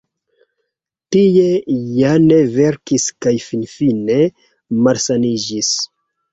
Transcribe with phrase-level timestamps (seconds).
[1.15, 4.19] Tie Jane verkis kaj finfine
[4.91, 5.73] malsaniĝis.